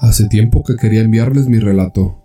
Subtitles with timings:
[0.00, 2.22] Hace tiempo que quería enviarles mi relato.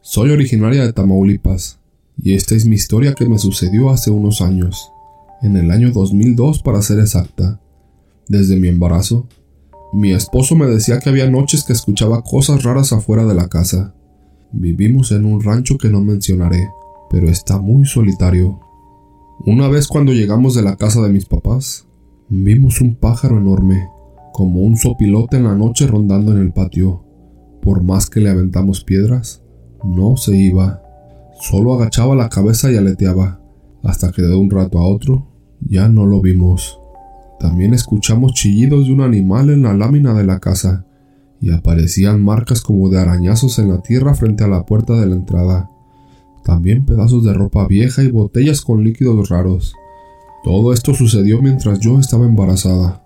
[0.00, 1.80] Soy originaria de Tamaulipas,
[2.16, 4.92] y esta es mi historia que me sucedió hace unos años,
[5.42, 7.60] en el año 2002 para ser exacta.
[8.28, 9.26] Desde mi embarazo,
[9.92, 13.92] mi esposo me decía que había noches que escuchaba cosas raras afuera de la casa.
[14.52, 16.68] Vivimos en un rancho que no mencionaré,
[17.10, 18.60] pero está muy solitario.
[19.44, 21.88] Una vez cuando llegamos de la casa de mis papás,
[22.28, 23.88] vimos un pájaro enorme,
[24.32, 27.05] como un sopilote en la noche rondando en el patio.
[27.66, 29.42] Por más que le aventamos piedras,
[29.82, 30.80] no se iba.
[31.40, 33.40] Solo agachaba la cabeza y aleteaba,
[33.82, 35.26] hasta que de un rato a otro
[35.60, 36.78] ya no lo vimos.
[37.40, 40.86] También escuchamos chillidos de un animal en la lámina de la casa,
[41.40, 45.16] y aparecían marcas como de arañazos en la tierra frente a la puerta de la
[45.16, 45.68] entrada.
[46.44, 49.74] También pedazos de ropa vieja y botellas con líquidos raros.
[50.44, 53.02] Todo esto sucedió mientras yo estaba embarazada.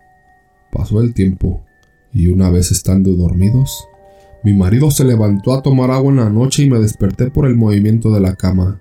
[0.70, 1.62] Pasó el tiempo,
[2.12, 3.86] y una vez estando dormidos,
[4.42, 7.56] mi marido se levantó a tomar agua en la noche y me desperté por el
[7.56, 8.80] movimiento de la cama.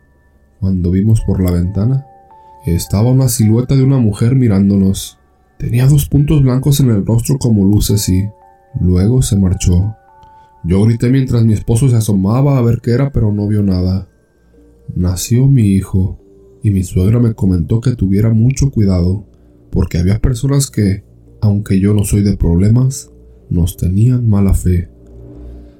[0.62, 2.06] Cuando vimos por la ventana,
[2.66, 5.20] estaba una silueta de una mujer mirándonos.
[5.58, 8.30] Tenía dos puntos blancos en el rostro como luces y
[8.80, 9.96] luego se marchó.
[10.64, 14.08] Yo grité mientras mi esposo se asomaba a ver qué era, pero no vio nada.
[14.96, 16.20] Nació mi hijo,
[16.64, 19.26] y mi suegra me comentó que tuviera mucho cuidado,
[19.72, 21.04] porque había personas que,
[21.42, 23.12] aunque yo no soy de problemas,
[23.50, 24.90] nos tenían mala fe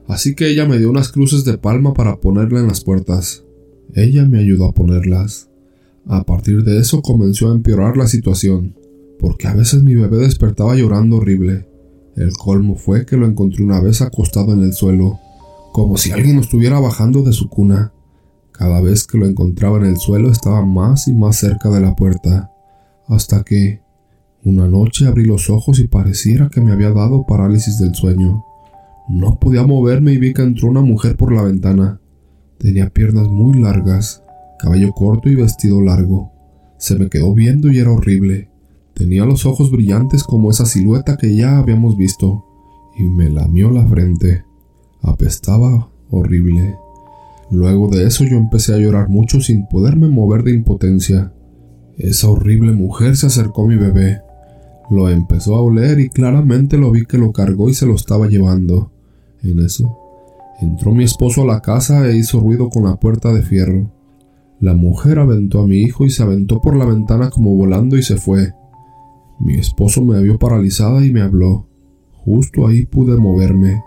[0.10, 3.46] así que ella me dio unas cruces de palma para ponerla en las puertas.
[3.94, 5.50] Ella me ayudó a ponerlas.
[6.06, 8.76] A partir de eso comenzó a empeorar la situación,
[9.20, 11.70] porque a veces mi bebé despertaba llorando horrible.
[12.16, 15.20] El colmo fue que lo encontré una vez acostado en el suelo,
[15.72, 17.94] como si alguien estuviera bajando de su cuna.
[18.52, 21.96] Cada vez que lo encontraba en el suelo estaba más y más cerca de la
[21.96, 22.52] puerta,
[23.08, 23.82] hasta que,
[24.44, 28.44] una noche abrí los ojos y pareciera que me había dado parálisis del sueño.
[29.10, 32.00] No podía moverme y vi que entró una mujer por la ventana.
[32.60, 34.22] Tenía piernas muy largas,
[34.60, 36.32] cabello corto y vestido largo.
[36.78, 38.52] Se me quedó viendo y era horrible.
[38.94, 42.46] Tenía los ojos brillantes como esa silueta que ya habíamos visto,
[43.00, 44.44] y me lamió la frente.
[45.02, 46.76] Apestaba horrible.
[47.50, 51.34] Luego de eso yo empecé a llorar mucho sin poderme mover de impotencia.
[51.98, 54.22] Esa horrible mujer se acercó a mi bebé.
[54.92, 58.28] Lo empezó a oler y claramente lo vi que lo cargó y se lo estaba
[58.28, 58.92] llevando.
[59.44, 59.98] En eso,
[60.62, 63.92] entró mi esposo a la casa e hizo ruido con la puerta de fierro.
[64.60, 68.04] La mujer aventó a mi hijo y se aventó por la ventana como volando y
[68.04, 68.54] se fue.
[69.40, 71.66] Mi esposo me vio paralizada y me habló.
[72.26, 73.82] Justo ahí pude moverme.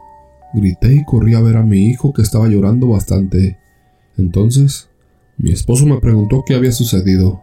[0.54, 3.58] Grité y corrí a ver a mi hijo que estaba llorando bastante.
[4.16, 4.88] Entonces,
[5.36, 7.42] mi esposo me preguntó qué había sucedido.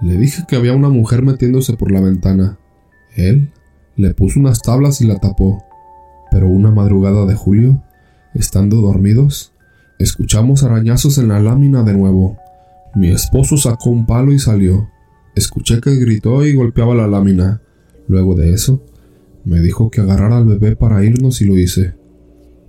[0.00, 2.58] Le dije que había una mujer metiéndose por la ventana.
[3.16, 3.50] Él
[3.96, 5.64] le puso unas tablas y la tapó.
[6.38, 7.82] Pero una madrugada de julio,
[8.32, 9.52] estando dormidos,
[9.98, 12.38] escuchamos arañazos en la lámina de nuevo.
[12.94, 14.88] Mi esposo sacó un palo y salió.
[15.34, 17.60] Escuché que gritó y golpeaba la lámina.
[18.06, 18.84] Luego de eso,
[19.44, 21.96] me dijo que agarrara al bebé para irnos y lo hice.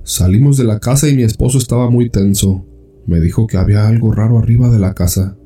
[0.01, 2.65] Salimos de la casa y mi esposo estaba muy tenso.
[3.05, 5.37] Me dijo que había algo raro arriba de la casa.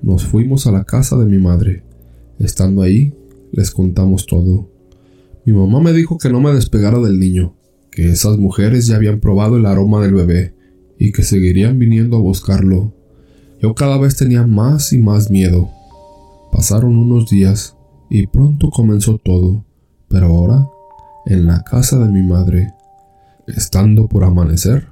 [0.00, 1.82] Nos fuimos a la casa de mi madre.
[2.38, 3.12] Estando ahí,
[3.52, 4.70] les contamos todo.
[5.44, 7.57] Mi mamá me dijo que no me despegara del niño,
[7.98, 10.54] que esas mujeres ya habían probado el aroma del bebé
[11.00, 12.94] y que seguirían viniendo a buscarlo.
[13.60, 15.68] Yo cada vez tenía más y más miedo.
[16.52, 17.76] Pasaron unos días
[18.08, 19.64] y pronto comenzó todo,
[20.06, 20.64] pero ahora,
[21.26, 22.72] en la casa de mi madre,
[23.48, 24.90] estando por amanecer,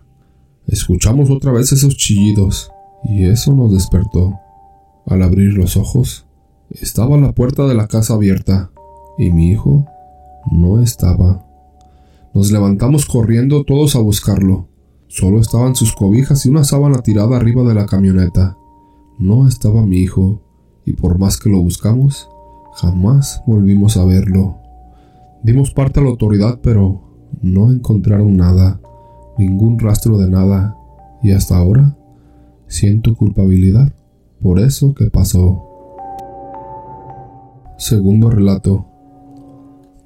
[0.66, 2.72] escuchamos otra vez esos chillidos
[3.04, 4.34] y eso nos despertó.
[5.06, 6.26] Al abrir los ojos,
[6.70, 8.72] estaba la puerta de la casa abierta
[9.16, 9.86] y mi hijo
[10.50, 11.45] no estaba.
[12.36, 14.68] Nos levantamos corriendo todos a buscarlo.
[15.06, 18.58] Solo estaban sus cobijas y una sábana tirada arriba de la camioneta.
[19.18, 20.42] No estaba mi hijo,
[20.84, 22.28] y por más que lo buscamos,
[22.74, 24.58] jamás volvimos a verlo.
[25.44, 27.00] Dimos parte a la autoridad, pero
[27.40, 28.82] no encontraron nada,
[29.38, 30.76] ningún rastro de nada,
[31.22, 31.96] y hasta ahora
[32.66, 33.94] siento culpabilidad
[34.42, 35.64] por eso que pasó.
[37.78, 38.95] Segundo relato.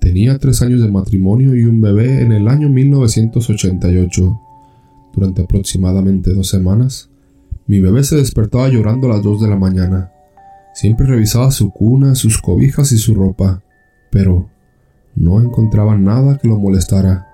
[0.00, 4.40] Tenía tres años de matrimonio y un bebé en el año 1988.
[5.14, 7.10] Durante aproximadamente dos semanas,
[7.66, 10.10] mi bebé se despertaba llorando a las dos de la mañana.
[10.72, 13.62] Siempre revisaba su cuna, sus cobijas y su ropa,
[14.10, 14.48] pero
[15.14, 17.26] no encontraba nada que lo molestara.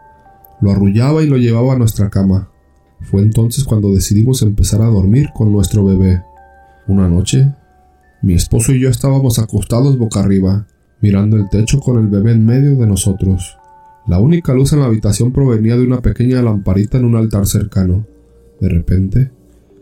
[0.61, 2.51] Lo arrullaba y lo llevaba a nuestra cama.
[3.01, 6.23] Fue entonces cuando decidimos empezar a dormir con nuestro bebé.
[6.89, 7.53] Una noche,
[8.23, 10.67] mi esposo y yo estábamos acostados boca arriba,
[11.01, 13.57] mirando el techo con el bebé en medio de nosotros.
[14.07, 18.07] La única luz en la habitación provenía de una pequeña lamparita en un altar cercano.
[18.61, 19.31] De repente,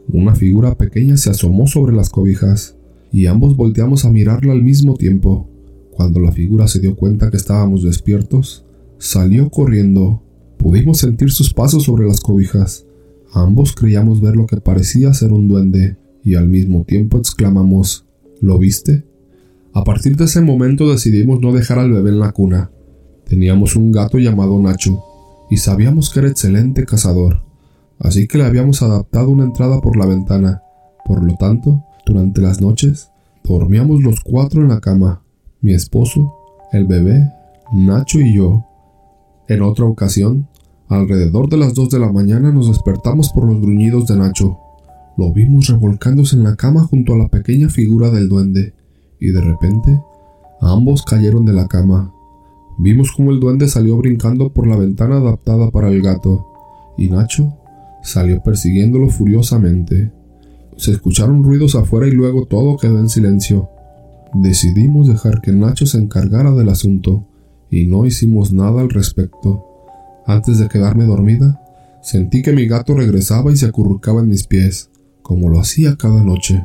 [0.09, 2.77] una figura pequeña se asomó sobre las cobijas,
[3.13, 5.49] y ambos volteamos a mirarla al mismo tiempo.
[5.93, 8.65] Cuando la figura se dio cuenta que estábamos despiertos,
[8.99, 10.23] salió corriendo.
[10.59, 12.87] Pudimos sentir sus pasos sobre las cobijas.
[13.33, 18.07] Ambos creíamos ver lo que parecía ser un duende, y al mismo tiempo exclamamos
[18.41, 19.05] ¿Lo viste?
[19.75, 22.71] A partir de ese momento decidimos no dejar al bebé en la cuna.
[23.29, 25.03] Teníamos un gato llamado Nacho,
[25.51, 27.43] y sabíamos que era excelente cazador,
[27.99, 30.63] así que le habíamos adaptado una entrada por la ventana.
[31.05, 33.11] Por lo tanto, durante las noches,
[33.43, 35.23] dormíamos los cuatro en la cama,
[35.61, 36.33] mi esposo,
[36.73, 37.29] el bebé,
[37.73, 38.65] Nacho y yo.
[39.49, 40.47] En otra ocasión,
[40.87, 44.57] alrededor de las dos de la mañana nos despertamos por los gruñidos de Nacho.
[45.17, 48.73] Lo vimos revolcándose en la cama junto a la pequeña figura del duende,
[49.21, 50.01] y de repente
[50.61, 52.13] ambos cayeron de la cama.
[52.79, 56.47] Vimos cómo el duende salió brincando por la ventana adaptada para el gato,
[56.97, 57.55] y Nacho
[58.03, 60.13] salió persiguiéndolo furiosamente.
[60.77, 63.69] Se escucharon ruidos afuera y luego todo quedó en silencio.
[64.35, 67.27] Decidimos dejar que Nacho se encargara del asunto,
[67.71, 69.65] y no hicimos nada al respecto.
[70.27, 71.61] Antes de quedarme dormida,
[72.03, 74.91] sentí que mi gato regresaba y se acurrucaba en mis pies
[75.25, 76.65] como lo hacía cada noche.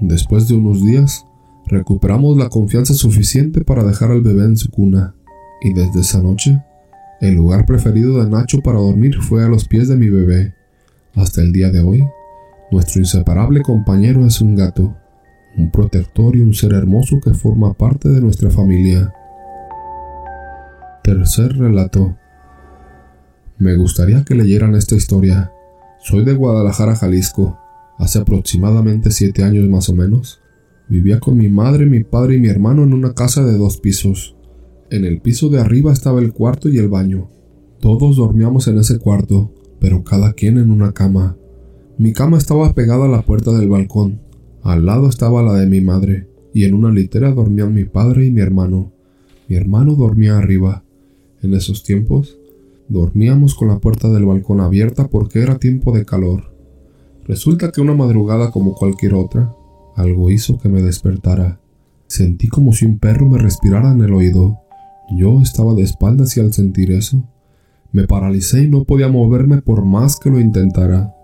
[0.00, 1.26] Después de unos días,
[1.66, 5.14] recuperamos la confianza suficiente para dejar al bebé en su cuna,
[5.62, 6.62] y desde esa noche,
[7.20, 10.54] el lugar preferido de Nacho para dormir fue a los pies de mi bebé.
[11.14, 12.04] Hasta el día de hoy,
[12.70, 14.96] nuestro inseparable compañero es un gato,
[15.56, 19.12] un protector y un ser hermoso que forma parte de nuestra familia.
[21.02, 22.16] Tercer relato.
[23.58, 25.52] Me gustaría que leyeran esta historia.
[26.00, 27.58] Soy de Guadalajara, Jalisco,
[27.98, 30.40] Hace aproximadamente siete años más o menos,
[30.88, 34.36] vivía con mi madre, mi padre y mi hermano en una casa de dos pisos.
[34.90, 37.30] En el piso de arriba estaba el cuarto y el baño.
[37.80, 41.36] Todos dormíamos en ese cuarto, pero cada quien en una cama.
[41.98, 44.20] Mi cama estaba pegada a la puerta del balcón.
[44.62, 48.30] Al lado estaba la de mi madre, y en una litera dormían mi padre y
[48.30, 48.92] mi hermano.
[49.48, 50.84] Mi hermano dormía arriba.
[51.42, 52.38] En esos tiempos,
[52.88, 56.54] dormíamos con la puerta del balcón abierta porque era tiempo de calor.
[57.24, 59.54] Resulta que una madrugada como cualquier otra,
[59.96, 61.60] algo hizo que me despertara.
[62.06, 64.60] Sentí como si un perro me respirara en el oído.
[65.16, 67.24] Yo estaba de espaldas y al sentir eso,
[67.92, 71.14] me paralicé y no podía moverme por más que lo intentara.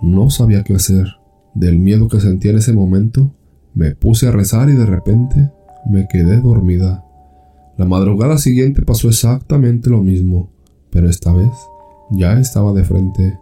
[0.00, 1.06] No sabía qué hacer.
[1.54, 3.32] Del miedo que sentí en ese momento,
[3.74, 5.50] me puse a rezar y de repente
[5.90, 7.04] me quedé dormida.
[7.76, 10.50] La madrugada siguiente pasó exactamente lo mismo,
[10.90, 11.50] pero esta vez
[12.10, 13.38] ya estaba de frente.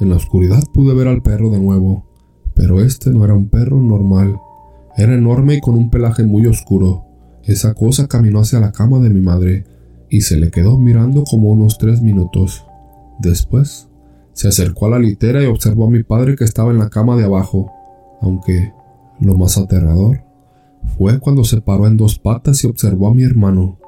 [0.00, 2.04] En la oscuridad pude ver al perro de nuevo,
[2.62, 4.38] pero este no era un perro normal.
[4.96, 7.04] Era enorme y con un pelaje muy oscuro.
[7.42, 9.64] Esa cosa caminó hacia la cama de mi madre
[10.08, 12.64] y se le quedó mirando como unos tres minutos.
[13.18, 13.88] Después,
[14.32, 17.16] se acercó a la litera y observó a mi padre que estaba en la cama
[17.16, 17.72] de abajo,
[18.20, 18.72] aunque
[19.18, 20.22] lo más aterrador
[20.96, 23.80] fue cuando se paró en dos patas y observó a mi hermano.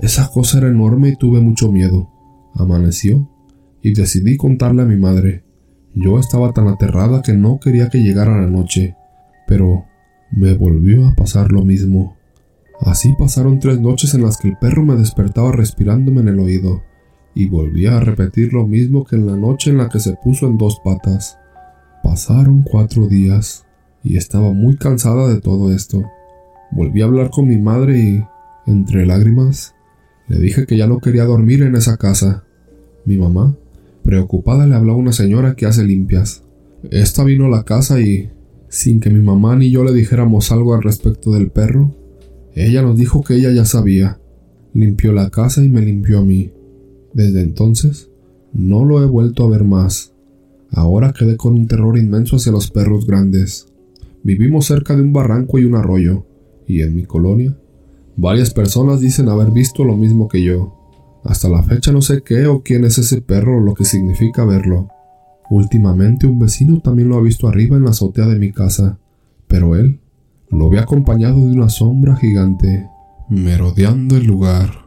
[0.00, 2.10] Esa cosa era enorme y tuve mucho miedo.
[2.54, 3.28] Amaneció
[3.82, 5.44] y decidí contarle a mi madre.
[5.98, 8.94] Yo estaba tan aterrada que no quería que llegara la noche,
[9.46, 9.86] pero
[10.30, 12.18] me volvió a pasar lo mismo.
[12.82, 16.82] Así pasaron tres noches en las que el perro me despertaba respirándome en el oído,
[17.34, 20.46] y volvía a repetir lo mismo que en la noche en la que se puso
[20.46, 21.38] en dos patas.
[22.02, 23.64] Pasaron cuatro días,
[24.04, 26.04] y estaba muy cansada de todo esto.
[26.72, 28.24] Volví a hablar con mi madre y,
[28.66, 29.74] entre lágrimas,
[30.28, 32.44] le dije que ya no quería dormir en esa casa.
[33.06, 33.56] Mi mamá
[34.06, 36.44] Preocupada le habló a una señora que hace limpias.
[36.92, 38.30] Esta vino a la casa y,
[38.68, 41.92] sin que mi mamá ni yo le dijéramos algo al respecto del perro,
[42.54, 44.20] ella nos dijo que ella ya sabía.
[44.74, 46.52] Limpió la casa y me limpió a mí.
[47.14, 48.08] Desde entonces,
[48.52, 50.14] no lo he vuelto a ver más.
[50.70, 53.66] Ahora quedé con un terror inmenso hacia los perros grandes.
[54.22, 56.26] Vivimos cerca de un barranco y un arroyo,
[56.68, 57.58] y en mi colonia,
[58.16, 60.75] varias personas dicen haber visto lo mismo que yo.
[61.26, 64.44] Hasta la fecha no sé qué o quién es ese perro o lo que significa
[64.44, 64.88] verlo.
[65.50, 68.98] Últimamente un vecino también lo ha visto arriba en la azotea de mi casa,
[69.46, 70.00] pero él
[70.50, 72.88] lo ve acompañado de una sombra gigante,
[73.28, 74.85] merodeando el lugar.